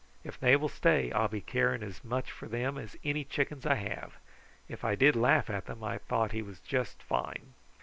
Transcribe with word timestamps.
If 0.23 0.39
they 0.39 0.55
will 0.55 0.67
stay, 0.67 1.11
I'll 1.11 1.27
be 1.27 1.41
caring 1.41 1.83
as 1.83 2.03
much 2.03 2.31
for 2.31 2.47
them 2.47 2.75
as 2.79 2.95
any 3.03 3.23
chickens 3.23 3.67
I 3.67 3.75
have. 3.75 4.13
If 4.67 4.83
I 4.83 4.95
did 4.95 5.15
laugh 5.15 5.47
at 5.51 5.67
them 5.67 5.83
I 5.83 5.99
thought 5.99 6.31
he 6.31 6.41
was 6.41 6.59
just 6.59 7.03
fine!" 7.03 7.53